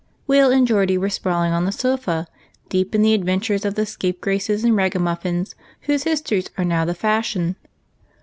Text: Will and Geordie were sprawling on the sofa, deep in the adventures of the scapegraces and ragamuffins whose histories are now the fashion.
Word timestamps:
Will 0.25 0.49
and 0.51 0.65
Geordie 0.65 0.97
were 0.97 1.11
sprawling 1.11 1.53
on 1.53 1.65
the 1.65 1.71
sofa, 1.71 2.25
deep 2.69 2.95
in 2.95 3.03
the 3.03 3.13
adventures 3.13 3.65
of 3.65 3.75
the 3.75 3.85
scapegraces 3.85 4.63
and 4.63 4.75
ragamuffins 4.75 5.53
whose 5.81 6.05
histories 6.05 6.49
are 6.57 6.65
now 6.65 6.85
the 6.85 6.95
fashion. 6.95 7.55